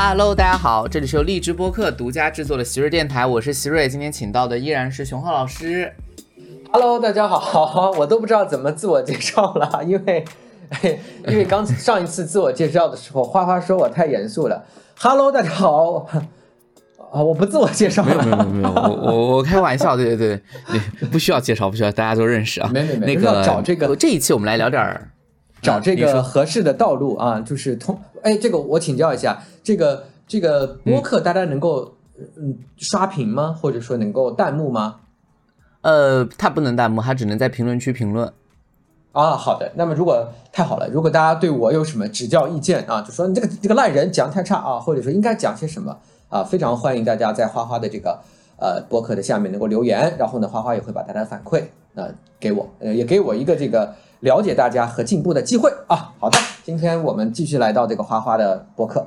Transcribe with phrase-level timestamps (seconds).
[0.00, 5.92] Hello，大家好，这里是由荔枝播客独家制作的席瑞电台，我是席瑞，今天请到的依然是熊浩老师。
[6.70, 10.24] Hello，大家好， 我都不知道怎么自我介绍了， 因为
[11.26, 14.64] 因为刚上一次自我介绍的时候，花花说我太严肃了。
[15.00, 16.06] Hello，大家好，
[17.10, 20.40] 啊，我不自我介绍没有没有了，没有，我我我开玩笑，对对对
[21.00, 22.70] 对，不需要介绍，不需要，大家都认识啊。
[22.72, 25.10] 没没没那个找这个这一期我们来聊点儿，
[25.60, 28.00] 找这个合适的道路啊，就是通。
[28.22, 31.92] 哎，这个我请教一下，这个这个播客大家能够
[32.38, 33.54] 嗯刷屏吗？
[33.60, 35.00] 或者说能够弹幕吗？
[35.82, 38.32] 呃，他不能弹幕，他只能在评论区评论。
[39.12, 39.70] 啊，好的。
[39.74, 45.94] 那么如果太好了，如果大家对我有什么指教意见啊，就说你这个这个烂人讲得太差啊，或者说应该讲些什么
[46.30, 48.18] 啊，非常欢迎大家在花花的这个
[48.56, 51.62] 呃博客的下面能够留言，然后呢，花花也会把大家的反馈
[51.94, 56.14] 呃给我，呃也给我一个这个了解大家和进步的机会啊。
[56.18, 59.06] 好的，今天我们继续来到这个花花的博客。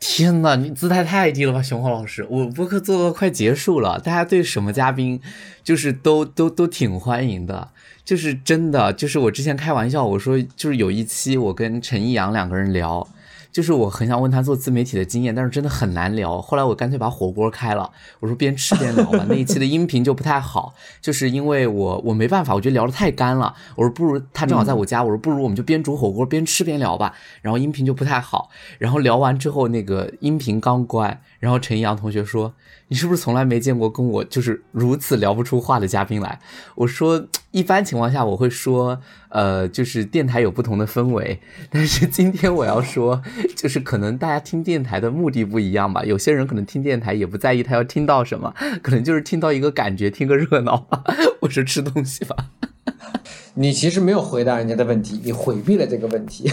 [0.00, 2.26] 天呐，你姿态太低了吧，熊浩老师！
[2.30, 5.20] 我播客做到快结束了，大家对什么嘉宾
[5.62, 7.68] 就是都都都挺欢迎的，
[8.02, 13.06] 就是真的，就是我之前开玩笑，我说就是有一期我跟陈一阳两个人聊，
[13.52, 16.40] 就是我很想问他做自媒体的经验，但是真的很难聊。
[16.40, 19.24] 后来我干脆把火锅开了，我说边吃边聊吧。
[19.28, 23.54] 那一期的音频就不太好，就是因为我我没办法，我觉得聊得太干了。
[23.76, 27.14] 我说不如他正好在我家，我说不如我们就边煮火锅边吃边聊吧。
[27.42, 28.50] 然后音频就不太好。
[28.78, 32.54] 然后聊完之后，那个音频刚关，然后陈一阳同学说
[32.88, 36.38] ：“你是不是从来没见过跟我就是如此聊不出话的嘉宾来？”
[36.76, 43.22] 我说：“一般情况下我会说，呃，就是电台有不同的氛围，但是今天我要说，
[43.56, 46.04] 就是可能大家听电台的目的不一样吧。
[46.04, 51.02] 有些人可能听电台也不在意他要听到什么，可能就是听到一个感觉，听个热闹吧。
[51.40, 52.36] 我说吃东西吧。”
[53.54, 56.50] 你其实没有回答人家的问题，你回避了这个问题。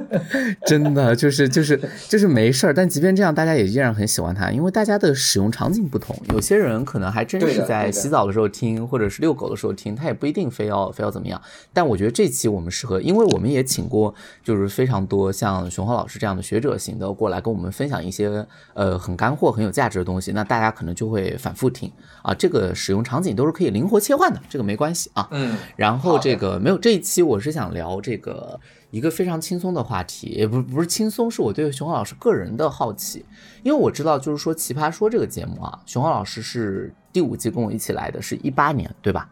[0.66, 6.16] 真的就是就是就是没事儿，但即便这样，大家也依然很喜欢它，因为大家的使用场景不同。
[6.32, 11.40] 有些人可能还真是在洗澡的时候听，或者是遛狗的时候听，他也不一定非要非要怎么样。
[11.72, 21.90] 但我觉得这期我们适合，因为我们也请过就是非常多像熊浩老师这样的学者型的过来跟我们分享一些呃很干货、很有价值的东西，那大家可能就会反复听
[22.22, 22.34] 啊。
[22.34, 25.28] 这个使用场景都是可以灵活切换的，这个没关系啊。
[25.30, 28.58] 嗯，然后好的这个没有这一期，我是想聊这个
[28.90, 33.22] 一个非常轻松的话题，也不不是轻松，是我对熊浩老师个人的好奇，
[33.62, 39.28] 因为我知道就是说《奇葩说》这个节目啊，熊浩老师是第五季跟我一起来的，是一八年对吧？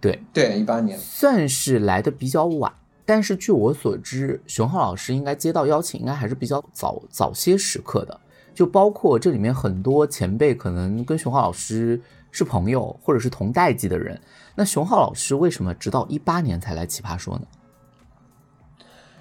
[0.00, 0.98] 对，对，一八年。
[0.98, 2.72] 算是来的比较晚，
[3.04, 8.18] 但是据我所知，熊浩老师应该接到邀请，应该还是比较早早些时刻的，
[8.54, 12.00] 就包括这里面很多前辈可能跟熊浩老师
[12.30, 14.18] 是朋友，或者是同代际的人。
[14.60, 17.46] 那熊浩老师为什么直到一八年才来奇葩说呢？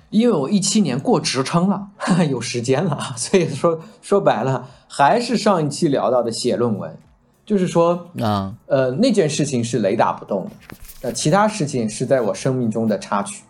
[0.09, 1.91] 因为我一七年过职称了，
[2.29, 6.93] 有时间了， 所以说说白了还是上一期聊到的写论文，
[7.45, 10.51] 就是说，啊、呃，那件事情是雷打不动的，
[11.03, 13.41] 那，其他事情是在我生命中的插曲。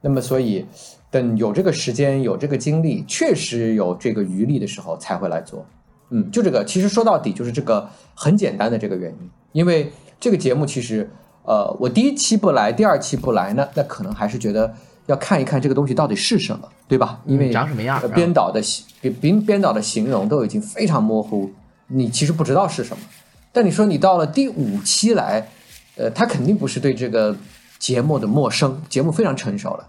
[0.00, 0.64] 那么，所以
[1.10, 5.66] 等有这个时间、有这个精力，确实有这个余力的时候，才会来做。
[6.10, 9.30] 嗯，就这个，其实说到底就是这个很简单的这个原因。
[9.52, 11.10] 因为这个节目其实，
[11.44, 14.72] 呃，我第一期不来，第二期不来，呢那可能还是觉得
[15.06, 17.20] 要看一看这个东西到底是什么，对吧？
[17.24, 21.50] 因为嗯长什么样呃编导的形编编编导的形容都已经非常模糊，
[21.86, 23.02] 你其实不知道是什么。
[23.50, 25.48] 但你说你到了第五期来，
[25.96, 27.34] 呃，他肯定不是对这个
[27.78, 29.88] 节目的陌生，节目非常成熟了，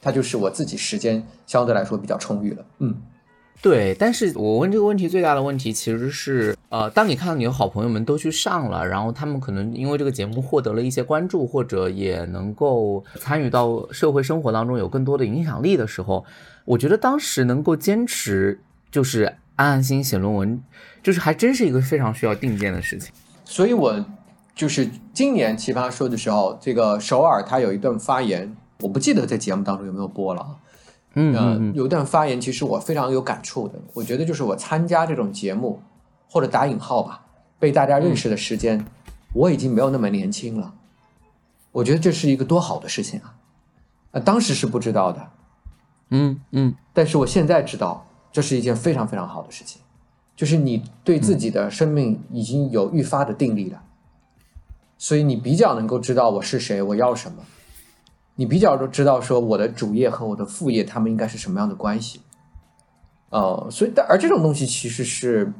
[0.00, 2.94] 他就是我自己时间相对来说比较充裕了，嗯。
[3.62, 16.24] 对，但是我问这个问题最大的问题其实是，呃，当你看到你的好朋友们都去上了，然后他们可能因为这个节目获得了一些关注，或者也能够参与到社会生活当中有更多的影响力的时候，
[16.64, 20.60] 我觉得当时能够坚持就是安安心心写论文，
[21.00, 23.12] 就是还真是一个非常需要定见的事情。
[23.44, 24.04] 所以我
[24.56, 30.44] 就是今年奇葩说的时候，这个首尔他有一段发言，我不记得在节目当中有没有播了
[31.14, 33.78] 嗯，有一段发言，其实我非常有感触的。
[33.94, 35.80] 我觉得就是我参加这种节目，
[36.28, 37.24] 或者打引号吧，
[37.58, 38.84] 被大家认识的时间，
[39.34, 40.74] 我已经没有那么年轻了。
[41.72, 43.34] 我觉得这是一个多好的事情啊！
[44.12, 45.30] 啊，当时是不知道的，
[46.10, 49.80] 嗯嗯但是我现在知道，这是一件非常非常好的事情，
[50.36, 53.82] 就是你对自己的生命已经有愈发的定力了，
[54.98, 57.38] 所以你比较能够知道我是谁，我要什么，
[58.34, 62.20] 你比较知道说我的主业和我的副业他们应该是什么样的关系，
[63.30, 65.52] 呃，所以但而这种东西其实是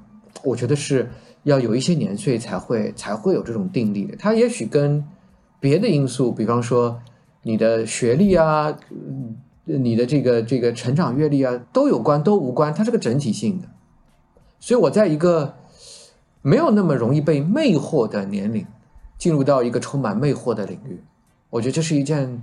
[0.42, 1.10] 我觉得是
[1.42, 5.04] 要有一些年岁才会才会有这种定力的，它也许跟
[5.60, 7.00] 别的因素，比方说
[7.42, 13.68] 你的学历啊，嗯你的这个这个成长阅历啊都有关，都无关，它是个整体性的。
[14.58, 15.54] 所以我在一个
[16.40, 18.66] 没有那么容易被魅惑的年龄，
[19.18, 21.02] 进入到一个充满魅惑的领域，
[21.50, 22.42] 我觉得这是一件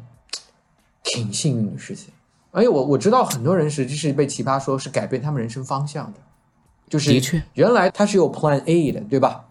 [1.13, 2.13] 挺幸运的事情。
[2.51, 6.19] 而且我我知道很多人实际是被奇葩说是改变他们人生方向的，
[6.89, 9.45] 就是的确原来他是有 Plan A 的，对吧？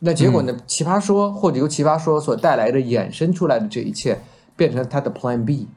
[0.00, 0.54] 那结果呢？
[0.66, 4.20] 奇葩说或者由奇葩说所带来的衍生出来的这一切，
[4.56, 5.68] 变成了他的 Plan B。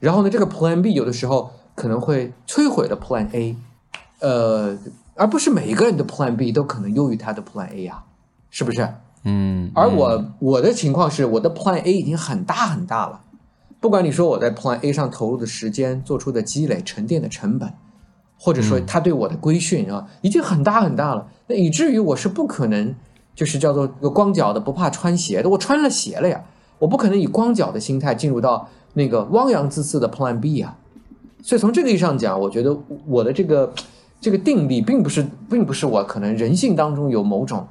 [0.00, 3.56] 然后呢，这个 Plan B 有的时候可能会摧毁了 Plan A，
[4.18, 4.76] 呃，
[5.14, 8.02] 而不是每一个人的 Plan B 都可能优于他的 Plan A 呀，
[8.50, 8.86] 是不是？
[9.22, 13.20] 嗯，而我我的情况是，我的 Plan A 已经很大很大了。
[13.80, 17.72] 不管你说我在 Plan A 上投入的时间、做出的积累、沉淀的成本，
[18.38, 21.28] 或者说他对我的规训啊，已经很大很大了。
[21.46, 22.94] 那以至于我是不可能，
[23.34, 25.48] 就是叫做个光脚的不怕穿鞋的。
[25.48, 26.42] 我穿了鞋了呀，
[26.78, 30.76] 我不可能以光脚的心态进入到那个汪洋恣肆的 Plan B 啊。
[31.42, 32.76] 所以从这个意义上讲，我觉得
[33.06, 33.72] 我的这个
[34.20, 37.68] 这个定力，并不是并不是我可能人性当中有某种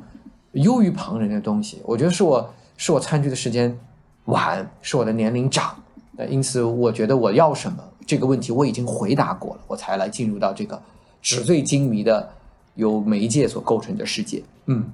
[0.53, 1.81] 优于旁人的东西。
[1.83, 3.77] 我觉得是我是我参与的时间
[4.25, 5.75] 晚，是我的年龄长。
[6.17, 10.81] 呃，因此我觉得我要什么这个问题我已经回答过了，我才来进入到这个
[11.21, 12.31] 纸醉金迷的
[12.75, 14.44] 由媒介所构成的世界。
[14.67, 14.91] 嗯，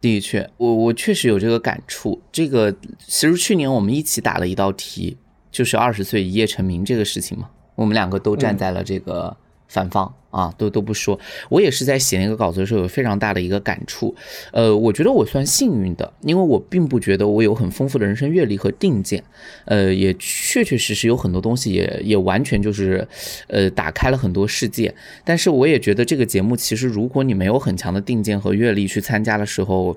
[0.00, 2.20] 的确，我我确实有这个感触。
[2.30, 5.16] 这个其实去年我们一起打了一道题，
[5.50, 9.36] 就是二十岁一夜成名这个事情嘛，我们两个都站在了这个
[9.68, 10.14] 反方。
[10.34, 11.16] 啊，都都不说，
[11.48, 14.12] 我也是在写那个稿子的时候有非常大的一个感触。
[14.50, 19.22] 呃，我觉得我算幸运的，因为我并不觉得我有很丰富的人生阅历和定见，
[19.66, 23.06] 呃，也确确实实有很多东西也也完全就是，
[23.46, 24.92] 呃，打开了很多世界。
[25.24, 29.96] 但是我也觉得这个节目其实如果你没有很强的定见和阅历去参加的时候，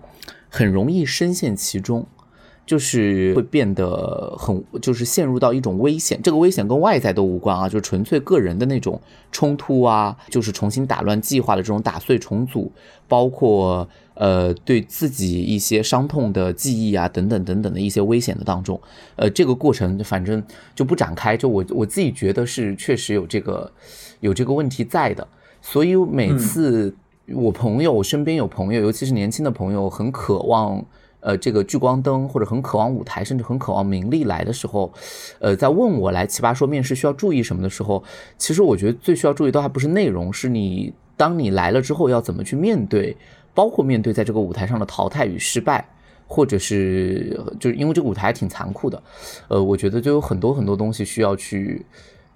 [0.50, 2.06] 很容易深陷其中。
[2.68, 6.20] 就是会变得很，就是陷入到一种危险。
[6.22, 12.70] 这个危险跟外在都无关啊，就纯粹个人的那种冲突啊，就是重新打乱计划的这种打碎重组，
[13.08, 18.78] 包括呃对自己一些伤痛的记忆啊等等等等的一些危险的当中。
[19.16, 20.44] 呃，这个过程反正
[20.76, 21.38] 就不展开。
[21.38, 23.72] 就我我自己觉得是确实有这个
[24.20, 25.26] 有这个问题在的。
[25.62, 26.94] 所以每次
[27.34, 30.86] 我朋友身边有朋友，尤其是年轻的朋友，很渴望。
[31.28, 34.90] 呃，这个聚光灯或者很渴望舞台，甚至很渴望名利来的时候，
[35.40, 38.02] 呃，在问我来奇葩说面试需要注意什么的时候，
[38.38, 43.14] 其实我觉得最需要注意的还不是内容，是你当你来了之后要怎么去面对，
[43.54, 45.86] 包括面对在这个舞台上的淘汰与失败，
[46.28, 49.04] 或者是就是因为这个舞台挺残酷的，
[49.50, 51.86] 呃，我觉得就有很多很多东西需要去。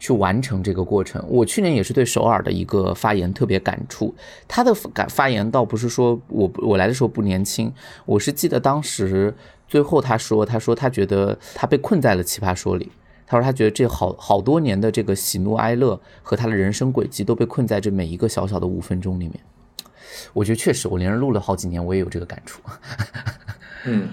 [0.02, 1.24] 去完成这个过程。
[1.30, 4.14] 我去年也是对首尔的一个发言特别感触。
[4.48, 7.72] 他的感发言倒不是说我我来的时候不年轻，
[8.06, 9.32] 我是记得当时
[9.68, 12.92] 最后他说，他说他觉得他被困在了奇葩说里。
[13.28, 19.40] 他说他觉得这好好多年的这个喜怒哀乐和他的人生轨迹都被困在这每一个小小的五分钟里面。
[20.34, 22.60] 我觉得确实，我连着录了好几年，我也有这个感触。
[23.86, 24.10] 嗯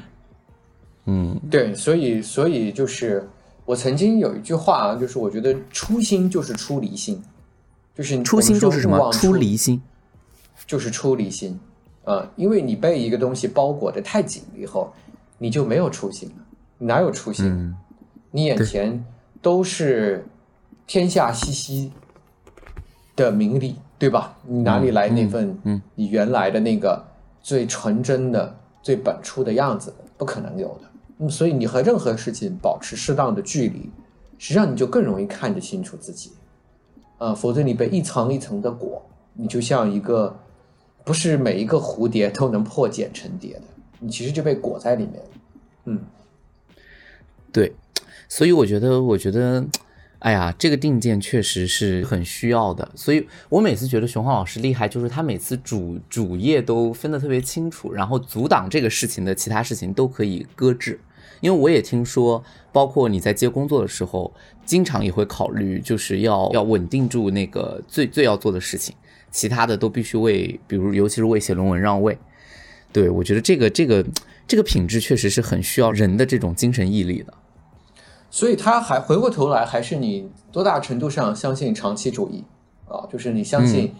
[1.06, 3.26] 嗯， 对，所以所以就是。
[3.69, 7.23] 我曾经有一句话啊，就是我觉得初心就是出离心，
[7.94, 9.12] 就是初心就是什么？
[9.12, 9.82] 出离心，
[10.67, 11.61] 就是出离心，
[12.03, 14.91] 啊，因为你被一个东西包裹的太紧了以后，
[15.37, 16.37] 你就没有初心了，
[16.79, 17.77] 哪有初心？
[18.31, 19.05] 你眼前
[19.43, 20.25] 都是
[20.87, 21.93] 天下熙熙
[23.15, 24.34] 的名利，对吧？
[24.46, 27.05] 你哪里来那份你原来的那个
[27.43, 29.94] 最纯真的、最本初的样子？
[30.17, 30.87] 不可能有的。
[31.19, 33.91] 嗯，所以你和任何事情保持适当的距离，
[34.39, 36.31] 实际上你就更容易看得清楚自己，
[37.19, 40.39] 呃，否则你被一层一层的裹，你就像一个
[41.05, 43.63] 不是每一个蝴蝶都能破茧成蝶的，
[43.98, 45.15] 你其实就被裹在里面。
[45.87, 46.01] 嗯，
[47.51, 47.75] 对，
[48.29, 49.67] 所以我觉得，我觉得，
[50.20, 52.89] 哎呀，这个定见确实是很需要的。
[52.94, 61.01] 所以我每次觉得熊浩老师厉害，就是他每次主主业都分得特别清楚，然后阻挡这个事情的其他事情都可以搁置。
[61.41, 64.32] 因为我也听说，包括你在接工作的时候，
[64.65, 68.94] 经常也会考虑，就是要要稳定住那个最最要做的事情，
[69.31, 72.19] 其他的都必须为，比如尤其是为写论文让位。
[72.93, 74.05] 对我觉得这个这个
[74.46, 77.34] 这个品质确实是很需要人的这种精神毅力的。
[78.31, 82.44] 所以他还回过头来，还是你多大程度上相信长期主义
[82.87, 83.08] 啊？
[83.10, 83.94] 就是你相信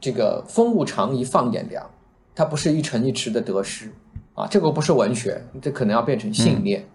[0.00, 1.90] 这个风物长宜放眼量，
[2.34, 3.90] 它不是一城一池的得失。
[4.36, 6.86] 啊，这个不是文学，这可能要变成信念，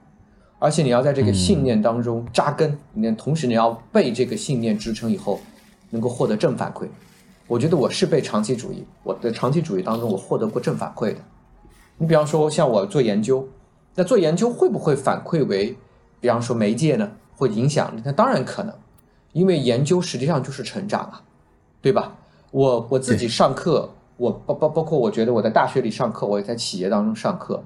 [0.60, 5.41] 而且你要在这个信念当中扎根，你同时你要被这个信念支撑以后，
[5.89, 6.88] 能够获得正反馈。
[7.48, 11.19] 我觉得我是被长期主义，我的长期主义当中我获得过正反馈的。
[11.98, 13.48] 你比方说像我做研究，
[13.95, 15.75] 那做研究会不会反馈为，
[16.19, 17.12] 比方说媒介呢？
[17.36, 18.01] 会影响力？
[18.05, 18.74] 那当然可能，
[19.33, 21.24] 因为研究实际上就是成长啊，
[21.81, 22.15] 对吧？
[22.51, 23.89] 我我自己上课，
[24.21, 27.59] 我包包包括我觉得我在大学里上课，我也在企业当中上课，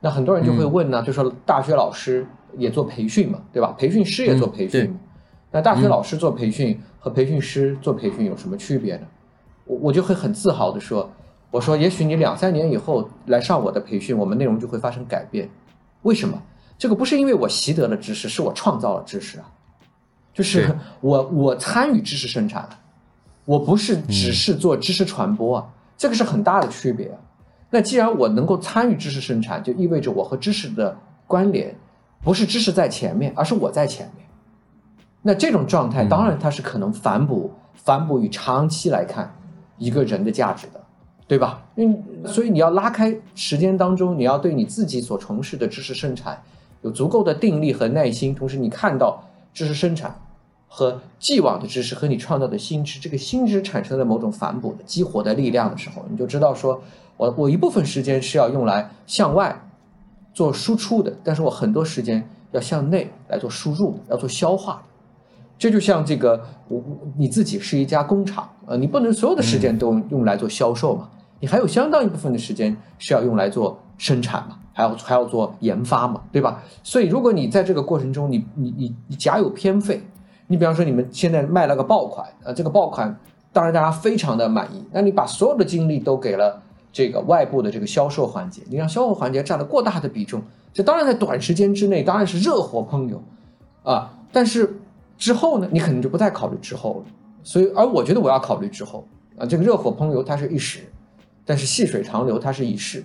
[0.00, 2.24] 那很多人就会问呢，就说大学老师
[2.56, 3.74] 也做培训嘛，对吧？
[3.76, 4.96] 培训师也做培训，
[5.50, 9.06] 那大学老师做培训和培训师做培训有什么区别呢？
[9.64, 11.10] 我我就会很自豪的说，
[11.50, 15.50] 我说也许你两三年以后来上我的培训，我们内容就会发生改变。
[16.02, 16.40] 为什么？
[16.78, 19.50] 这个不是因为我习得了知识，是我创造了知识啊，
[20.32, 22.68] 就是我我参与知识生产。
[23.44, 25.66] 我不是只是做知识传播啊，
[25.96, 27.18] 这个是很大的区别啊。
[27.70, 31.74] 那既然我能够参与知识生产，就意味着我和知识的关联
[32.22, 34.26] 不是知识在前面，而是我在前面。
[35.22, 39.34] 那这种状态当然它是可能反哺、反哺与长期来看
[39.78, 40.80] 一个人的价值的，
[41.26, 41.62] 对吧？
[41.74, 46.40] 嗯，所以你要拉开时间当中，你要对你自己所从事的知识生产
[46.82, 49.22] 有足够的定力和耐心，同时你看到
[49.52, 50.16] 知识生产。
[50.78, 56.78] 和既往的知识和你创造的新知，这个新知产生了某种反哺的激活的力量的时候，你就知道说，
[57.16, 59.58] 我我一部分时间是要用来向外
[60.34, 64.82] 做输出的，但是我很多时间要向内来做输入的，要做消化的。
[65.58, 66.82] 这就像这个，我
[67.16, 71.08] 你自己是一家工厂，呃，你不能所有的时间都用来做销售嘛，
[71.40, 76.62] 你还有相当一部分的时间是要用来做生产嘛，还要还要做研发嘛，对吧？
[76.82, 80.02] 所以如果你在这个过程中，你你你你假有偏废。
[80.48, 83.18] 你比方说，你们现在卖了个爆款，呃，这个爆款
[83.52, 84.84] 当然大家非常的满意。
[84.92, 86.62] 那你把所有的精力都给了
[86.92, 90.40] 这个外部的这个销售环节，你让销售环节占了过大的比重，
[90.72, 93.20] 这当然在短时间之内当然是热火烹油，
[93.82, 94.78] 啊，但是
[95.18, 97.12] 之后呢，你肯定就不再考虑之后了。
[97.42, 100.80] 所以，而我觉得我要考虑之后啊，这个热火烹油它是一时，
[101.44, 103.04] 但是细水长流它是一世，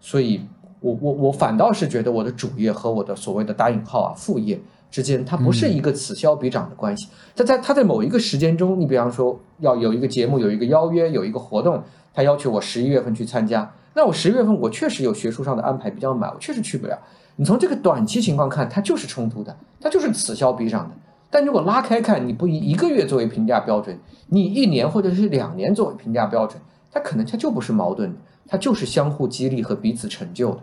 [0.00, 0.40] 所以
[0.80, 4.58] 我我我反倒是觉得我的主业和我的所谓的打引号啊副业。
[4.90, 7.08] 之间，它不是一个此消彼长的关系。
[7.36, 11.82] 它在它在某一个时间中，你比方说要有一个节目，有一个邀约，有一个活动，
[12.14, 16.98] 他要求我十一月份去参加，那我十一月份我确实有学术上的安排比较满，我确实去不了。
[17.36, 20.94] 你从这个短期情况看，它就是冲突的，它就是此消彼长的。
[21.30, 23.96] 但如果拉开看，你不以一个月作为评价标准，
[24.28, 28.18] 你一年或者是两年作为评价标准，它可能它就不是矛盾的，
[28.48, 30.60] 它就是相互激励和彼此成就的。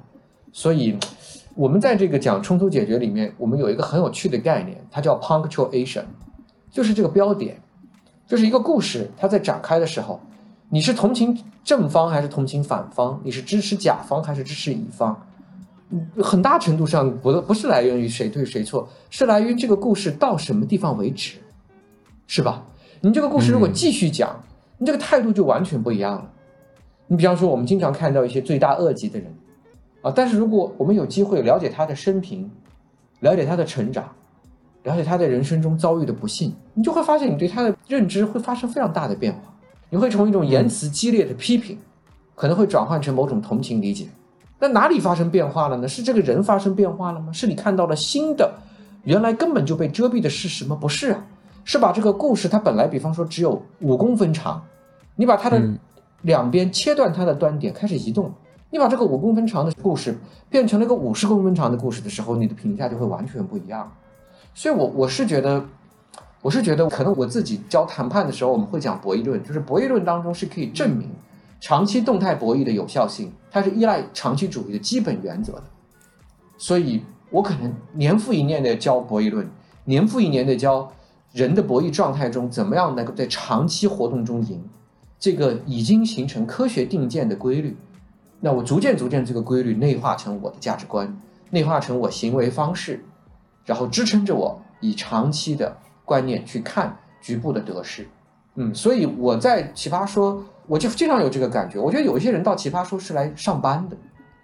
[0.56, 0.98] 所以。
[1.58, 6.04] 我们在这个讲冲突解决里面，我们有一个很有趣的概念，它叫 punctuation，
[6.70, 7.58] 就是这个标点，
[8.28, 10.20] 就是一个故事，它在展开的时候，
[10.68, 13.22] 你是同情正方还是同情反方？
[13.24, 15.18] 你是支持甲方还是支持乙方？
[16.22, 21.38] 很大程度上不不是来源于谁对谁错，是来源于这个故事到什么地方为止，
[22.28, 22.66] 是吧？
[23.00, 24.44] 你这个故事如果继续讲，
[24.78, 26.30] 你这个态度就完全不一样了。
[27.08, 29.34] 你比方说，我们经常看到一些罪大恶极的人。
[30.06, 30.14] 啊！
[30.16, 32.48] 但是如果我们有机会了解他的生平，
[33.22, 34.08] 了解他的成长，
[34.84, 39.40] 了解他在人生中遭遇的不幸，你就会发现，你对他的认知会发生非常大的变化。
[39.90, 41.76] 你会从一种言辞激烈的批评，
[42.36, 44.06] 可能会转换成某种同情理解。
[44.60, 45.88] 那哪里发生变化了呢？
[45.88, 47.32] 是这个人发生变化了吗？
[47.34, 48.54] 是你看到了新的，
[49.06, 50.78] 原来根本就被遮蔽的事实吗？
[50.80, 51.26] 不是啊，
[51.64, 54.64] 是把这个故事，它本来比方说只有五公分长，
[55.16, 55.60] 你把它的
[56.22, 58.32] 两边切断它的端点，开始移动。
[58.76, 60.14] 你把这个五公分长的故事
[60.50, 63.90] 变成了一个五十公分长的故事的时候，你的评价就会完全不一样。
[64.54, 65.66] 所以，我我是觉得，
[66.42, 71.10] 我是觉得，可能我自己教谈判的时候，我们会讲博弈论，就是博弈论当中是可以证明
[71.62, 75.64] 长期动态博弈的有效性，它是依赖长期主义的基本原则的。
[76.58, 79.50] 所以我可能年复一年的教博弈论，
[79.86, 80.92] 年复一年的教
[81.32, 84.62] 人的博弈状态中怎么样能够在长期活动中赢，
[85.18, 87.78] 这个已经形成科学定见的规律。
[88.40, 91.20] 那我逐渐逐渐这个规律内化成我的价值观，
[91.52, 93.04] 内化成我行为方式，
[93.66, 98.08] 然后支撑着我以长期的观念去看局部的得失。
[98.56, 101.80] 嗯，所以我在奇葩说，我就经常有这个感觉。
[101.80, 103.98] 我觉得有一些人到奇葩说是来上班的，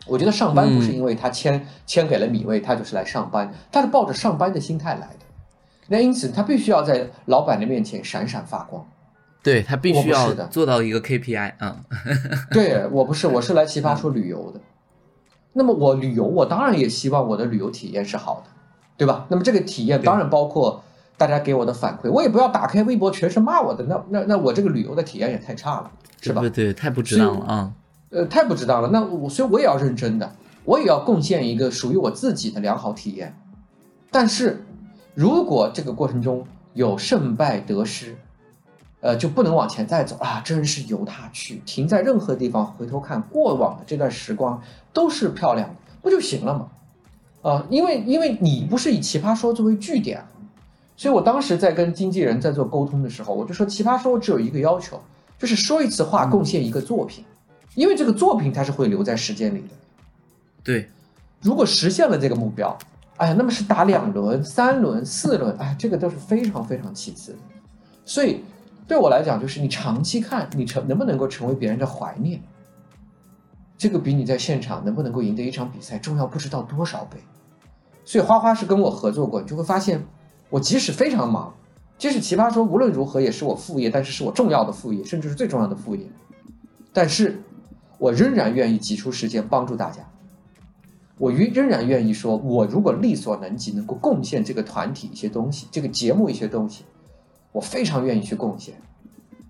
[0.08, 5.26] 我觉得上班不是因为他签签给了米未，他就是来上班，他是抱着上班的心态来的。
[5.88, 8.86] 那因此他必须要在老板的面前闪闪发光。
[9.44, 11.76] 对他必须要做到一个 KPI，嗯，
[12.52, 14.60] 对我不是，我是来奇葩说旅游的。
[15.54, 18.52] 那么我旅游，我当然也希望我的旅游体验是好的，
[18.98, 19.26] 对吧？
[19.30, 20.84] 那么这个体验当然包括
[21.18, 26.42] 大家给我的反馈，我也不要打开微博全是骂我的，那那那我这个旅游的体验也太差了，是吧？
[26.42, 27.74] 对对，太不值当了啊！
[28.12, 28.90] 呃，太不值当了。
[28.90, 30.32] 那我所以我也要认真的，
[30.66, 33.36] 我也要贡献一个属于我自己的良好体验。
[34.12, 34.64] 但是
[35.16, 38.18] 如果这个过程中有胜败得失，
[39.02, 40.40] 呃，就不能往前再走啊！
[40.46, 44.62] 真是由他去，停在任何地方，回头看过往的这段时光
[44.94, 46.70] 都是漂亮的，不就行了吗？
[47.42, 50.24] 啊，因为因为你不是以奇葩说作为据点，
[50.96, 55.02] 所以我当时在跟经纪人在做沟通的时候，我就说《奇葩说》只有一个要求，
[55.40, 57.26] 就是说一次话贡献一个作品，
[57.74, 59.76] 因为这个作品它是会留在时间里的。
[60.64, 60.88] 对，
[61.42, 62.78] 如果实现了这个目标，
[63.18, 67.40] 哎呀，那么是打两轮、三轮、四轮，哎，这个都是非常非常其次的。
[68.06, 68.44] 所以
[68.92, 72.44] 对我来讲，就是你长期看，你成能不能够成为别人的怀念，
[73.78, 77.18] 这个比你在现场能不能够赢得一场比赛重要不知道多少倍。
[78.04, 80.06] 所以花花是跟我合作过，你就会发现，
[80.50, 81.54] 我即使非常忙，
[81.98, 86.06] 即使奇葩说无论如何也是我副业，但是是我重要的副业，甚至是最重要的副业，
[86.92, 87.42] 但是
[87.98, 90.06] 我仍然愿意挤出时间帮助大家。
[91.18, 96.84] 我仍仍然愿意说，我如果力所能及，能够贡献这个团体一些东西，这个节目一些东西，
[97.52, 98.76] 我非常愿意去贡献，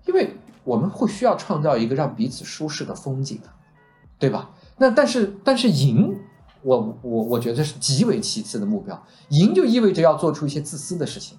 [0.06, 3.54] 因为我们会需要创造一个让彼此舒适的风景啊，
[4.18, 4.50] 对吧？
[4.76, 6.16] 那但是但是赢，
[6.62, 11.38] 我我我觉得是极为其次的目标，赢就意味着要做出一些自私的事情、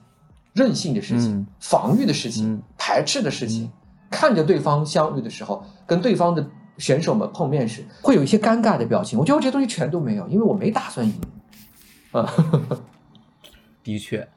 [0.54, 3.72] 任性的事情、防御的事情、排斥的事情，
[4.10, 6.46] 看着对方相遇的时候，跟对方的。
[6.80, 11.14] 选手们碰面时会有一些尴尬的表情，我觉得我这些东西全都没有，因为我没打算赢。
[12.12, 12.28] 啊，
[13.84, 14.28] 的确，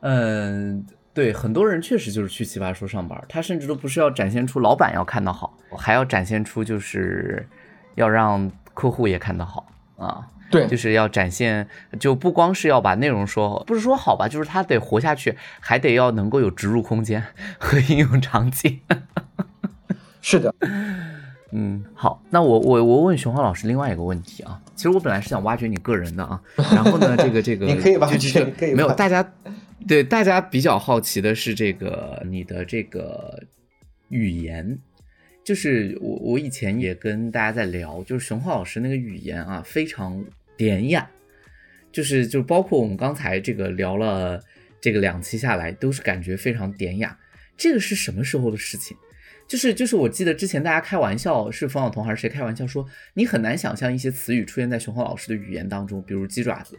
[0.00, 7.48] 嗯，对，很多人确实就是去奇葩说上班，他甚至都不是要展现出老板要看到好，还要展现出就是
[7.94, 10.28] 要让客户也看到好啊。
[10.50, 11.66] 对，就是要展现，
[11.98, 17.24] 就不光是要把内容说，不是说好吧，就是他得活下去，还得要能够有植入空间
[17.58, 18.78] 和应用场景。
[20.20, 20.54] 是的。
[21.52, 29.26] 嗯，好，那我我我问熊浩老师另外一个问题啊，其实我本来是想挖掘你个人的啊，然后呢，这个这个 你可以挖掘，可以没有大家
[29.88, 33.40] 对大家比较好奇的是这个你的这个
[34.08, 34.78] 语言，
[35.44, 40.24] 就是我我以前也跟大家在聊，就是熊浩老师那个语言啊非常
[40.56, 41.08] 典雅，
[41.92, 44.42] 就是就包括我们刚才这个聊了
[44.80, 47.16] 这个两期下来，都是感觉非常典雅，
[47.56, 48.96] 这个是什么时候的事情？
[49.46, 52.84] 就是就是，我记得之前大家开玩笑，是冯小彤还是谁开玩笑说，
[53.14, 56.76] 你很难想象一些词语出现在熊浩老师的语言当中，比如鸡爪子。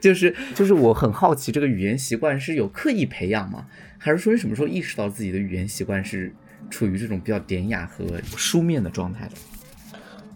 [0.00, 3.66] 就 是就是，我很好奇，这个语言习惯是有刻意培养吗？
[3.98, 6.34] 还是说你什么时候意识到自己的语言习惯是
[6.70, 8.04] 处于这种比较典雅和
[8.36, 9.34] 书面的状态的？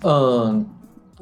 [0.03, 0.67] 嗯，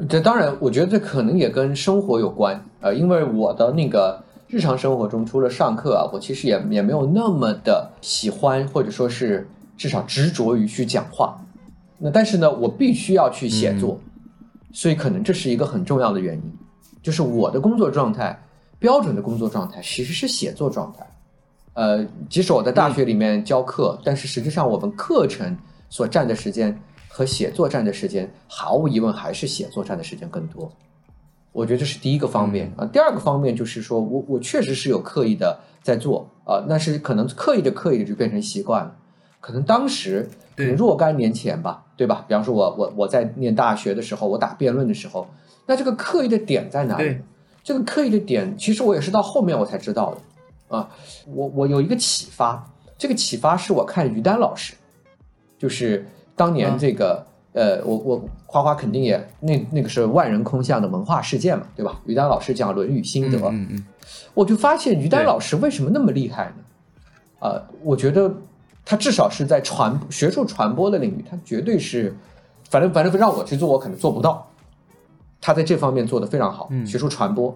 [0.09, 4.25] 这当然，我觉得这可能也跟生活有关呃，因为我的那个。
[4.51, 11.39] 日常生活中，除了上课啊，我其实也也没有那么的喜欢，或者说是至少执着于去讲话。
[11.99, 14.01] 那但是呢，我必须要去写作，
[14.73, 16.43] 所以可能这是一个很重要的原因，
[17.03, 18.39] 就是我的工作状态，
[18.79, 21.07] 标准的工作状态其实是写作状态。
[21.75, 25.57] 呃，即使我在大学里面教课，但是实际上我们课程
[25.89, 26.77] 所占的时间
[27.09, 30.73] 和写作占的时间，毫无疑问还是写作占的时间更多。
[31.53, 38.95] 我觉得这是第一个方面啊，第二个方面就是说我我确实是有刻意的在做啊，但是可能刻意的刻意的就变成习惯了，
[39.41, 40.29] 可能当时
[40.77, 42.25] 若干年前吧，对吧？
[42.29, 45.27] 比方说我我我在念大学的时候，我打辩论的时候，
[45.69, 47.17] 那这个刻意的点在哪里？
[47.63, 50.91] 这个刻意的点，其实我也是到后面我才知道的啊。
[51.27, 54.75] 我我有一个启发，这个启发是我看于丹老师，
[55.57, 56.05] 就是
[56.35, 57.25] 当年这个。
[57.55, 62.01] 呃，我我花花肯定也那那个是万人空巷的文化事件嘛，对吧？
[62.05, 63.87] 于丹老师讲《论语》心得，嗯嗯，
[64.35, 67.49] 我就发现于丹老师为什么那么厉害呢？
[67.49, 68.33] 啊，我觉得
[68.85, 72.15] 他至少是在传学术传播的领域，他绝对是，
[72.69, 74.48] 反正反正让我去做，我可能做不到。
[75.41, 77.55] 他在这方面做得非常好，学术传播。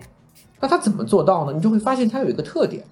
[0.60, 1.52] 那他怎么做到呢？
[1.52, 2.84] 你就会发现他有一个特点，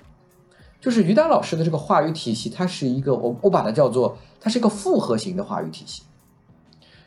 [0.81, 6.03] 就是于丹老师的这个话语体系，它是一个我我把它叫做它是一个复合型的话语体系。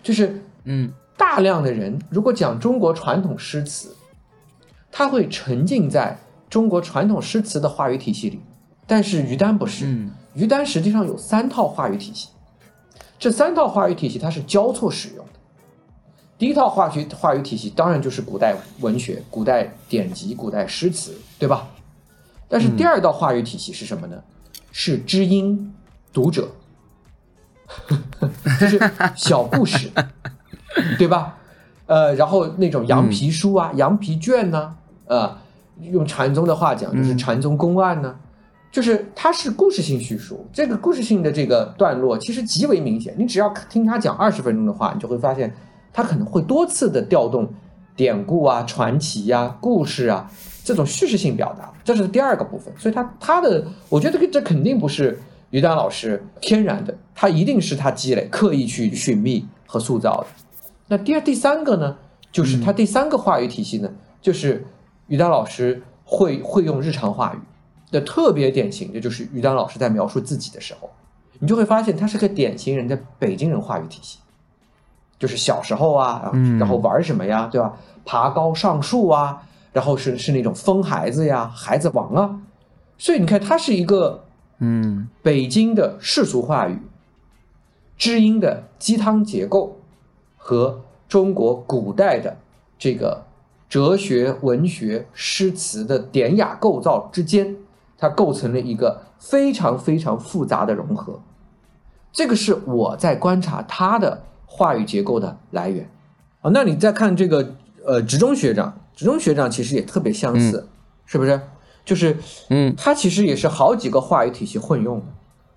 [0.02, 3.96] 就是，嗯，大量的人如果讲中国传统诗词，
[4.91, 6.17] 他会沉浸在
[6.50, 8.39] 中国传统诗词的话语体系里。
[8.86, 12.30] 但是于丹不是，于丹实际上有三套话语体系，
[13.17, 15.23] 这三套话语体系它是交错使用的。
[16.43, 21.69] 第一套化学话语体系当然就是古代文学、古代典籍、古代诗词，对吧？
[22.49, 24.21] 但是第二道话语体系是什么呢？
[24.73, 25.73] 是知音、
[26.12, 26.49] 读者。
[28.60, 28.77] 就是
[29.15, 29.89] 小故事，
[30.97, 31.38] 对吧？
[31.86, 34.75] 呃，然后那种羊皮书啊、羊皮卷呢，
[35.06, 35.38] 呃，
[35.79, 38.13] 用禅宗的话讲，就是禅宗公案呢，
[38.69, 40.45] 就是它是故事性叙述。
[40.51, 45.56] 这个故事性的这个段落其实极为明显，你只要听他讲二十分钟的话，你就会发现
[45.93, 47.47] 他可能会多次的调动
[47.95, 50.29] 典故啊、传奇呀、故事啊
[50.63, 52.73] 这种叙事性表达，这是第二个部分。
[52.77, 55.17] 所以，他他的，我觉得这这肯定不是。
[55.51, 60.25] 于丹老师天然的，他一定是他积累、刻意去寻觅和塑造的。
[60.88, 61.95] 那第二、第三个呢，
[62.32, 63.88] 就是他第三个话语体系呢，
[64.19, 64.65] 就是
[65.06, 67.38] 于丹老师会会用日常话语
[67.91, 70.89] 的特别典型的就是于丹老师在描述自己的时候，
[71.38, 74.17] 你就会发现他是个典型人的北京人话语体系，
[75.24, 77.74] 就是小时候啊，嗯然后玩什么呀，对吧？
[78.04, 82.42] 爬高上树啊，然后是是那种疯孩子呀，孩子王啊，
[82.98, 84.26] 所以你看它是一个
[84.60, 86.78] 嗯北京的世俗话语，
[87.98, 89.78] 知音的鸡汤结构
[90.36, 92.36] 和中国古代的
[92.78, 93.24] 这个
[93.70, 97.56] 哲学、文学、诗词的典雅构造之间，
[97.98, 101.22] 它构成了一个非常非常复杂的融合。
[102.12, 104.22] 这个是我在观察他的
[104.56, 105.89] 话语结构的来源
[106.42, 106.52] 啊。
[106.54, 110.70] 那你再看这个呃，职中学长，职中学长其实也特别相似，
[111.06, 111.42] 是不是？
[111.84, 112.16] 就是
[112.50, 115.06] 嗯他其实也是好几个话语体系混用的。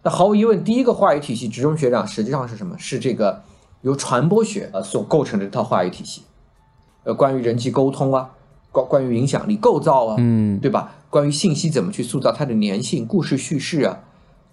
[0.03, 2.77] 那毫无疑问，第一个话语体系，职中学长实际上是什么？
[2.79, 3.43] 是这个
[3.83, 6.23] 由传播学呃所构成的这套话语体系，
[7.05, 8.31] 呃，关于人际沟通啊，
[8.73, 10.95] 关关于影响力构造啊，嗯对吧？
[11.11, 14.01] 关于信息怎么去塑造它的粘性、故事叙事啊，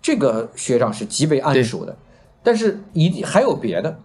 [0.01, 1.97] 这个学长是极为谙熟的。
[2.43, 3.99] 但是一定还有别的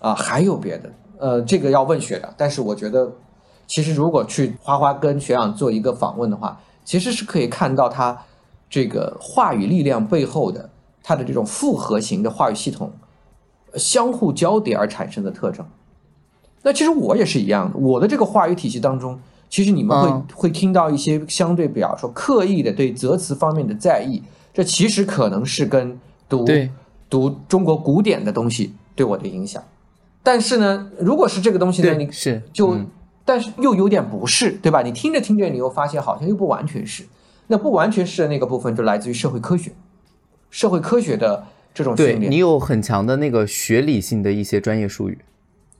[0.00, 2.32] 啊，还有别的，呃，这个要问学长。
[2.36, 3.10] 但是我觉得，
[3.66, 8.16] 其实如果去花花跟学长做一个访问的话，其实是可以看到他
[8.68, 10.68] 这个话语力量背后的
[11.02, 12.92] 他的这种复合型的话语系统
[13.72, 15.64] 呃相互交叠而产生的特征。
[16.62, 26.70] 那其实我也是一样的，我的这个话语体系当中，其实你们会、嗯会听到一些相对比较说刻意的对择词方面的在意，这其实可能是跟读对
[27.08, 29.62] 读中国古典的东西对我的影响。
[30.26, 32.84] 但是呢，如果是这个东西呢，你是就、嗯
[33.24, 34.82] 但是又有点不是，对吧？
[34.82, 37.04] 你听着听着，你又发现好像又不完全是。
[37.48, 39.72] 那不完全是的那个部分，就来自于社会科学，
[40.48, 42.20] 社会科学的这种训练。
[42.20, 45.18] 对你有很强的那个学理性的一些专业术语。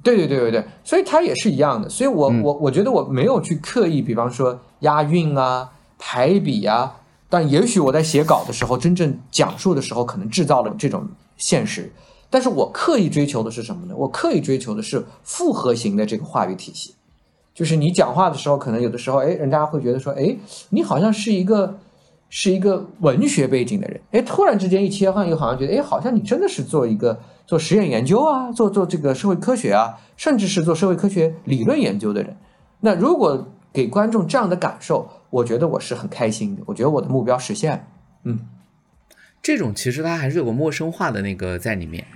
[0.02, 1.88] 对对对对对，所以它也是一样的。
[1.88, 6.96] 所以我、嗯我我觉得我没有去刻意，比方说押韵啊、排比啊，
[7.28, 11.92] 但也许我在写稿的时候，真正讲述的时候，可能制造了这种现实。
[12.28, 13.94] 但是我刻意追求的是什么呢？
[13.96, 16.94] 我刻意追求的是复合型的这个话语体系，
[17.54, 20.36] 就是你讲话的时候，可能有的时候，哎，人家会觉得说，哎，
[20.70, 21.78] 你好像是一个
[22.28, 32.36] 是一个文学背景的人，哎，突然之间一切换，又好像觉得，哎，好像你真的是做一个做实验研究啊，做做这个社会科学啊，甚至是做社会科学理论研究的人。
[32.80, 37.80] 那如果给观众这样的感受，我觉得我是很开心的，我觉得我的目标实现了。
[38.24, 38.40] 嗯，
[39.42, 42.06] 这种其实它还是有个陌生化的那个在里面。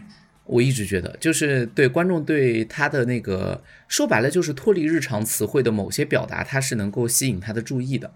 [0.46, 8.12] 我一直觉得，就是对观众对他的那个说白了，就是脱离日常词汇的某些表达，它是能够吸引他的注意的。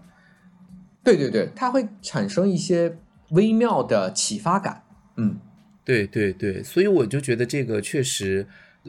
[1.01, 2.97] 对对对，它会产生一些
[3.29, 4.83] 微妙的启发感。
[5.15, 5.39] 嗯，
[5.85, 8.45] 对对对，所以我就觉得这个确实，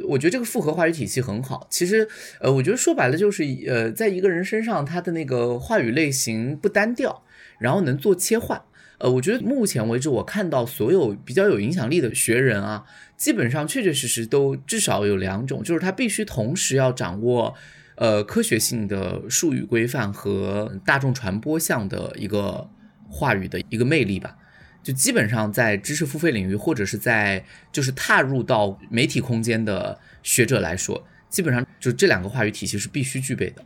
[0.09, 1.69] 我觉得这个复合话语体系很好。
[1.71, 2.09] 其实，
[2.41, 7.23] 呃，我觉得说白了就是，呃，在一个人身上，他的那个话语类型不单调，
[7.61, 8.61] 然后能做切换。
[8.99, 12.85] 呃，我觉得目前为止，我看到所有比较有影响力的学人啊，
[13.17, 17.55] 基本上确确实实都至少有两种，就是他必须同时要掌握，
[17.97, 22.69] 呃，科学性的术语规范和大众传播项的一个
[23.09, 24.37] 话语的一个魅力吧。
[24.83, 33.65] 就基本上在知识付费领域，或者是在就是踏入到媒体空间的学者来说，基本上就这两个话语体系是必须具备的。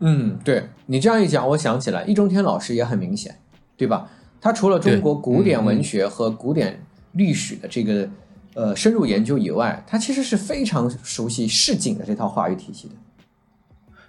[0.00, 3.40] 嗯，对你这样一讲，我想起来，易中天老师也很明显，
[3.78, 4.10] 对吧？
[4.40, 6.80] 他除了中国古典文学和古典
[7.12, 8.08] 历史的这个
[8.54, 12.94] 呃深入研究以外，他其实是非常熟悉市井的这套话语体系的。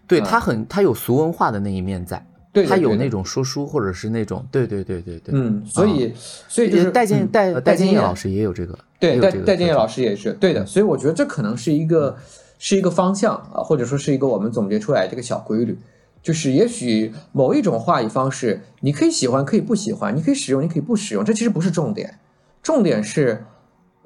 [0.08, 5.34] 对啊他很，他有俗文化的那一面在，对他有那种说书或者是那种，对对对对对。
[5.34, 6.12] 嗯，所以、
[6.48, 12.18] 所以就是戴建嗯戴戴建建业老师也有这个，对，戴戴建业老师，师也是对的，所以我觉得这可能是一个
[12.58, 15.78] 是一个方向啊，或者说是一个我们总结出来这个小规律，
[16.22, 22.20] 就是也许某一种话语方式，你可以喜欢，可以不喜欢，你可以使用，你可以不使用，这其实不是重点，
[22.62, 23.46] 重点是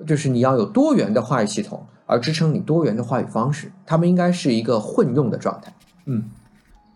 [0.06, 5.73] 就是你要有多元的话语系统，而支撑你多元的话语方式，它们应该是一个混用的状态。
[6.06, 6.30] 嗯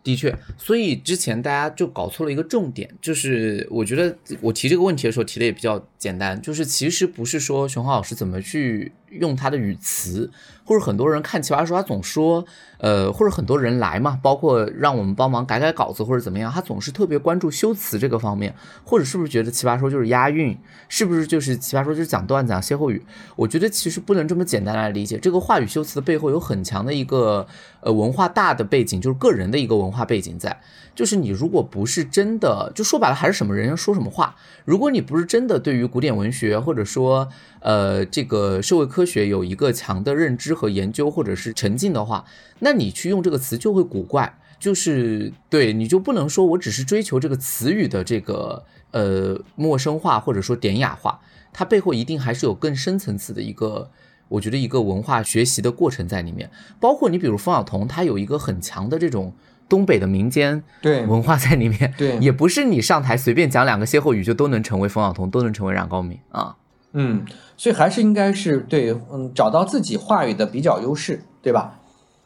[0.03, 10.29] 的确，所以之前大家就搞错了一个重点，就是我觉得我提这个问题的时候提的也比较简单，就是其实不是说熊浩老师怎么去用他的语词，
[10.63, 12.45] 或者很多人看奇葩说他总说，
[12.77, 20.55] 呃，或者很多人来嘛，包括让我们帮忙改改稿子或者怎么样，他总是特别关注修辞这个方面，或者是不是觉得奇葩说就是押韵，
[20.87, 23.03] 是不是就是奇葩说就是讲段子、讲歇后语？
[23.35, 27.47] 我觉得其实不能这么简单来理解，这个话语修辞的背后有很强的一个
[27.81, 30.61] 呃文化大的背景，就是个人的一个文化背景在。
[30.93, 34.35] 就是你如果不是真的，就说白了还是什么人说什么话。
[34.65, 37.29] 如果你不是真的对于古典文学或者说
[37.61, 42.25] 呃这个社会科学有一个强的认知和研究或者是沉浸的话，
[42.59, 44.37] 那你去用这个词就会古怪。
[44.59, 51.19] 就是对，你就不能说我只是追求这个词语的这个呃陌生化或者说典雅化，
[51.53, 53.91] 它背后一定还是有更深层次的一个，
[54.29, 56.49] 我觉得一个文化学习的过程在里面。
[56.79, 59.31] 包括你比如冯小彤，他有一个很强的这种
[59.69, 66.55] 东北的民间对文化在里面，对也不是你上台随便讲两个歇后语就都能成为冯小彤，都能成为冉高明啊。
[66.93, 67.25] 嗯，
[67.57, 71.79] 所以还是应该是对，嗯，找到自己话语的比较优势，对吧？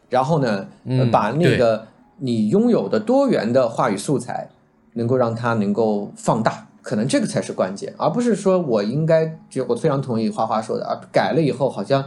[0.10, 0.68] 然后呢，
[1.12, 1.88] 把那个
[2.20, 4.50] 你拥有的多元的话语素材，
[4.94, 12.06] 能够让它能够放大，可能这个才是关键，而不是说我应该，就我非常同意花花说的啊，改了以后好像，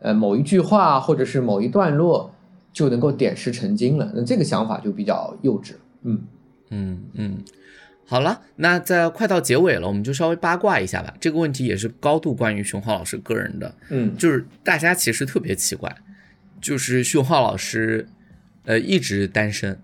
[0.00, 2.33] 呃，某一句话或者是某一段落
[2.74, 5.72] 就能够点石成金了，那这个想法就比较幼稚。
[6.02, 6.20] 嗯
[6.68, 7.38] 嗯嗯，
[8.04, 11.14] 好了，那在快到结尾了，我们就稍微八卦一下吧。
[11.18, 15.96] 这个问题也是高度关于熊浩老师个人的，嗯就是大家其实特别奇怪，
[16.60, 18.06] 就是熊浩老师，
[18.64, 19.78] 呃，一直单身，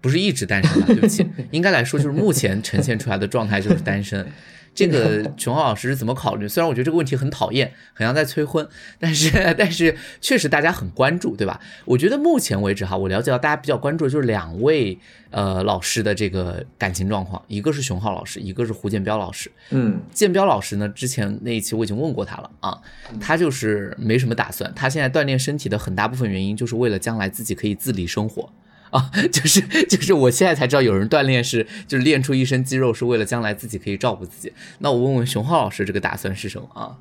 [0.00, 0.86] 不是一直单身吧？
[0.88, 4.24] 对不起， 应该来说就是目前呈现出来的状态就是单身。
[4.74, 6.48] 这个 熊浩老师是怎么考虑？
[6.48, 8.66] 虽然我觉得这个问题很讨厌，很像在催婚，
[8.98, 11.60] 但是 但是确实大家很关注，对吧？
[11.84, 14.98] 我觉得目前为止哈，我了解到大家比较关注的就是两位
[15.30, 19.50] 呃老师的这个感情状况，一个是熊浩老师，一个是胡建彪老师。
[19.70, 22.78] 嗯建彪老师呢，之前那一期我已经问过他了啊，
[23.20, 28.50] 他就是没什么打算，他现在锻炼身体的很大部分原因就是为了将来自己可以自理生活。
[28.92, 34.52] 啊，就是就是，我现在才知道有人锻炼是就是练出一身肌肉是为了将来自己可以照顾自己。
[34.78, 36.98] 那我问问熊浩老师，这个打算是什么啊？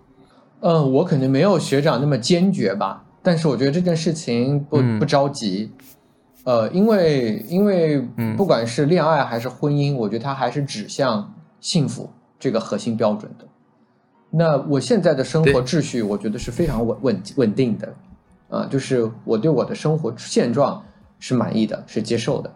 [0.62, 5.70] 嗯，我可能没有学长那么坚决吧，但是我觉得这件事情不嗯不着急，
[6.46, 13.46] 呃，因为因为嗯不管是恋爱还是婚姻，我觉得它还是指向幸福这个核心标准的。
[14.30, 17.94] 那我现在的生活秩序，我觉得是非常稳稳稳定的，
[18.48, 20.82] 啊、就是我对我的生活现状
[21.22, 22.54] 是满意的，是接受的。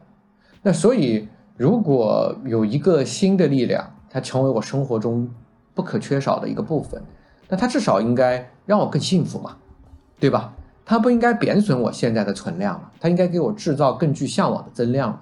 [0.62, 5.30] 那所以，如果有一个新的力量，它成为我生活中
[5.74, 7.02] 不可缺少的一个部分，
[7.48, 9.56] 那它至少应该让我更幸福嘛，
[10.20, 10.54] 对吧？
[10.84, 15.22] 它不应该贬损我现在的存量嘛，它应该给我制造更具向往的增量嘛。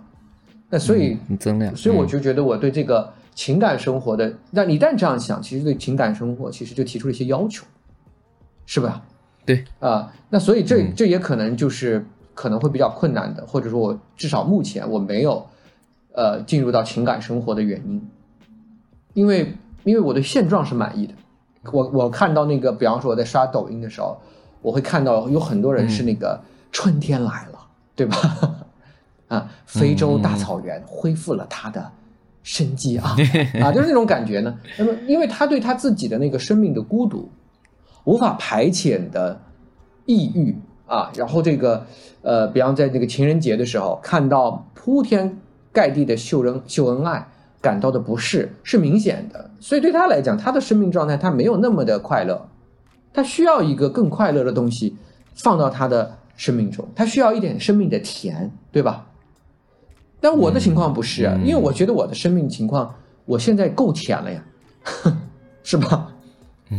[0.69, 7.65] 那所以，嗯增量，所以我嗯就觉得我对这个情感生活的，那一旦这样想，其实对情感生活其实就提出了一些要求，
[8.65, 9.03] 是吧？
[9.45, 15.45] 对啊、那所以这嗯这也可能就是可能会比较困难的，或者说我至少目前我没有
[16.13, 18.07] 呃进入到情感生活的原因，
[19.13, 21.13] 因为因为我对现状是满意的。
[21.71, 24.17] 我我看到那个，比方说我在刷抖音的时候，
[24.61, 26.39] 我会看到有很多人是那个
[26.71, 27.59] 春天来了，
[27.95, 28.17] 对吧？
[29.29, 31.89] 啊，非洲大草原恢复了它的
[32.43, 33.15] 生机啊
[33.63, 34.59] 啊，就是那种感觉呢。
[34.77, 37.31] 那么，因为他对他自己的那个生命的孤独，
[38.03, 39.39] 无法排遣的
[40.05, 40.53] 抑郁
[40.85, 41.85] 啊，然后这个
[42.21, 45.39] 呃，比方在那个情人节的时候，看到铺天
[45.71, 47.27] 盖地的秀恩秀恩爱，
[47.61, 49.49] 感到的不适是明显的。
[49.59, 52.47] 所以对他来讲，他的生命状态他没有那么的快乐，
[53.13, 54.95] 他需要一个更快乐的东西
[55.35, 59.07] 放到他的生命中，他需要一点生命的甜，对吧？
[60.19, 64.43] 但我的情况不是，因为我觉得我的生命情况，我现在够甜了呀，
[65.63, 66.12] 是吧？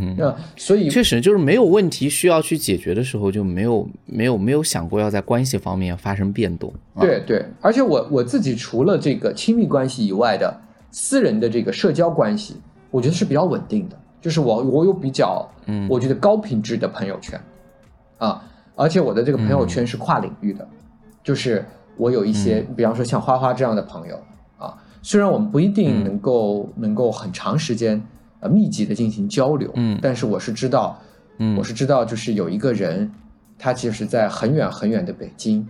[0.00, 6.72] 嗯，那，所以确实就是没有问题需要去解决的时候，就没有没有没有想过要在关系方面发生变动。
[6.94, 10.54] 啊，对对，而且我我自己除了这个亲密关系以外的
[10.90, 12.56] 私人的这个社交关系，
[12.90, 13.96] 我觉得是比较稳定的。
[14.20, 15.86] 就是我我有比较，嗯。
[15.88, 17.38] 我觉得高品质的朋友圈，
[18.16, 18.42] 啊，
[18.74, 20.66] 而且我的这个朋友圈是跨领域的，
[21.22, 21.62] 就是
[21.98, 22.74] 我有一些，嗯。
[22.74, 24.18] 比方说像花花这样的朋友
[24.56, 26.04] 啊，虽然我们不一定嗯。
[26.04, 28.00] 能够、能够很长时间
[28.44, 29.98] 呃密集的进行交流，嗯。
[30.00, 31.00] 但是我是知道，
[31.38, 31.56] 嗯。
[31.56, 33.10] 我是知道，就是有一个人，
[33.58, 35.66] 他其实在很远很远的北京，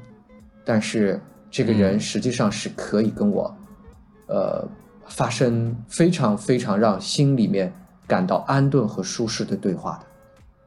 [0.64, 1.18] 但是
[1.50, 2.00] 这个人嗯。
[2.00, 3.56] 实际上是可以跟我，
[4.26, 4.66] 呃，
[5.06, 7.72] 发生非常非常让心里面
[8.06, 10.06] 感到安顿和舒适的对话的。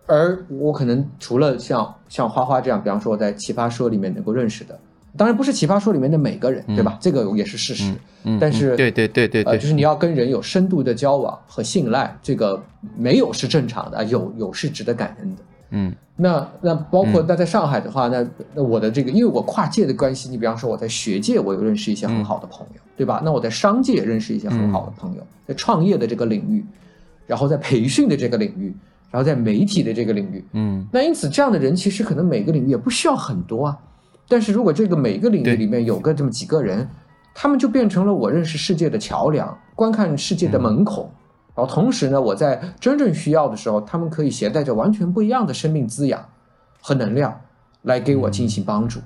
[0.09, 4.79] 而我可能除了像像花花这样，比方说我在奇葩说里面能够认识的，
[5.15, 6.97] 当然不是奇葩说里面的每个人，对吧？
[6.99, 7.93] 这个也是事实。
[8.23, 9.43] 嗯，但是嗯对对对对。
[9.43, 12.61] 呃，就是你要跟人有深度的交往和信赖，这个
[12.95, 15.41] 没有是正常的，有有是值得感恩的。
[15.71, 15.93] 嗯。
[16.19, 23.21] 那那包括那在上海的话，那那我的这个，因为我跨界的关系，你比方说我在学界，我有认识一些很好的朋友，对吧？
[23.23, 26.65] 那我在商界也认识一些很好的朋友，在创业的这个领域，
[27.27, 28.73] 然后在培训的这个领域，
[29.11, 30.87] 然后在媒体的这个领域，嗯。
[30.91, 33.77] 那因此这样的人其实可能每个领域也不需要很多啊，
[34.27, 36.87] 但是如果这个每个领域里面有个这么几个人，
[37.33, 41.11] 他们就变成了我认识世界的桥梁，观看世界的门口。
[41.55, 46.23] 然后同时呢，我在真正需要的时候，他们可以携带着完全不一样的生命滋养
[46.81, 47.41] 和能量
[47.83, 48.99] 来给我进行帮助。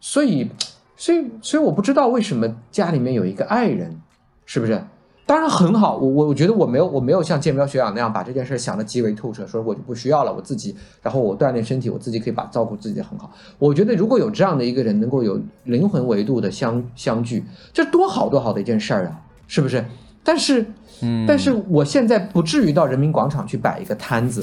[0.00, 0.50] 所以，
[0.96, 4.00] 所以所以我不知道为什么家里面有一个爱人，
[4.46, 4.82] 是不是？
[5.26, 13.32] 当然很好，我我我觉得我没有我没有像建彪学长那样把这件事想的极为透彻，说我就不需要了，我自己，然后我锻炼身体，我自己可以把照顾自己很好。
[13.58, 19.82] 我觉得如果有这样的一个人能够有灵魂维度的相相聚，这多好多好的一件事儿啊，是不是？
[20.26, 20.64] 但是，
[21.02, 24.42] 嗯，但是我现在不至于到人民广场去摆一个摊子，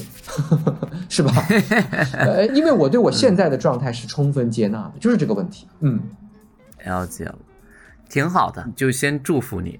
[1.10, 1.32] 是吧？
[2.18, 5.68] 呃，因为我对我现在的状态是充分接纳的，就是这个问题。
[5.80, 6.00] 嗯，
[6.86, 7.36] 了解了。
[8.12, 9.80] 挺好的，就先祝福你，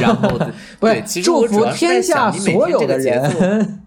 [0.00, 0.36] 然后
[0.80, 3.80] 不是祝福天下所有的人，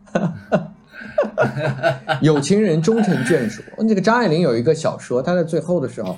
[2.21, 3.62] 有 情人终成眷属。
[3.79, 6.17] 那个张爱玲有一个小说，她在最后的时候，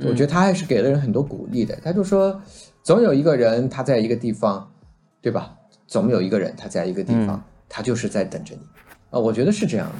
[0.00, 1.74] 我觉得她还是给了人很多鼓励的。
[1.82, 2.38] 她就说，
[2.82, 4.70] 总有一个人他在一个地方，
[5.22, 5.54] 对吧？
[5.86, 8.60] 总有一个人他在一个地方，他就是在等着你。
[9.10, 9.94] 啊，我觉得是这样的。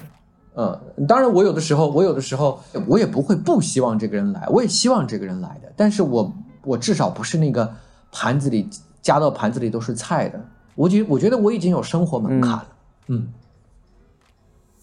[0.56, 5.72] 嗯，当然，我有的时候，我有的时候，我也不会不希望这个人来，我也希望这个人来的。
[5.76, 7.74] 但是我，我至少不是那个
[8.12, 8.68] 盘子里
[9.02, 10.40] 夹到盘子里都是菜的。
[10.76, 12.68] 我觉，我觉得我已经有生活门槛了。
[13.08, 13.32] 嗯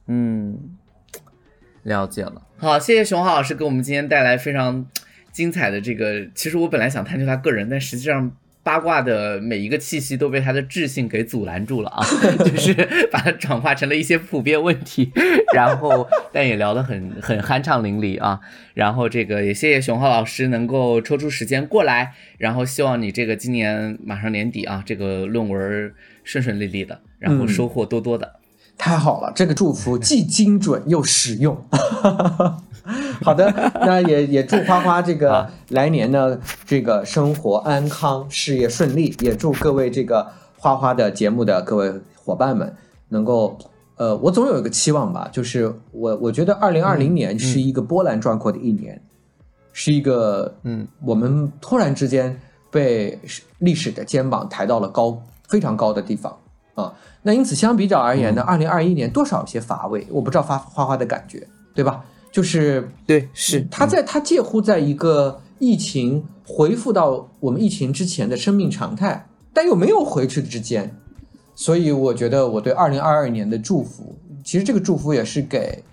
[0.07, 0.77] 嗯，
[1.83, 2.41] 了解了。
[2.57, 4.85] 好，谢谢熊浩老师给我们今天带来非常
[5.31, 6.27] 精彩的这个。
[6.35, 8.31] 其实我本来想探究他个人，但实际上。
[8.63, 12.05] 八卦的每一个气息都被他的智性给阻拦住了啊，
[12.45, 12.73] 就是
[13.11, 15.11] 把它转化成了一些普遍问题，
[15.53, 18.39] 然后 但也聊得很很酣畅淋漓啊，
[18.75, 25.91] 然后这个也谢谢熊浩老师能够抽出时间过来，然后希望你这个今年马上年底啊，这个论文
[26.23, 28.35] 顺顺利利的，然后收获多多的。
[28.77, 31.65] 太好了，这个祝福既精准又实用。
[33.23, 39.15] 好的，那也也祝花花这个来年呢，这个生活安康，事业顺利。
[39.19, 40.27] 也祝各位这个
[40.57, 42.75] 花花的节目的各位伙伴们
[43.09, 43.57] 能够，
[43.95, 49.01] 呃，我总有一个期望吧，就是我我觉得二零二零年是一个波澜壮阔的一年，
[49.73, 52.39] 是一个嗯，我们突然之间
[52.71, 53.19] 被
[53.59, 56.35] 历史的肩膀抬到了高非常高的地方
[56.75, 56.93] 啊。
[57.23, 62.03] 那因此相比较而言呢，二零二一年多少有些乏味，我不知道花花花的感觉，对吧？
[62.31, 70.95] 就是对，是他在他介乎在一个疫情恢复到我们疫情之前的生命常态，但又没有回去之间，
[71.53, 75.83] 所以我觉得我对二零二二年的祝福，其实这个祝福也是给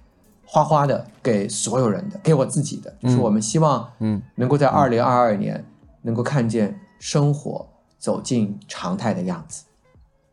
[0.45, 5.65] 花花的，给所有人的，给我自己的，就是我们希望，嗯，能够在二零二二年
[6.03, 7.67] 能够看见生活
[7.99, 9.65] 走进常态的样子，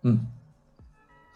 [0.03, 0.27] 嗯。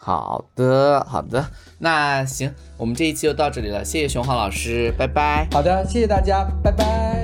[0.01, 1.45] 好的，好的，
[1.79, 5.47] 那行，我们这一期就到这里了，谢谢熊浩老师，拜拜。
[5.51, 7.18] 好的，谢谢大家，拜拜。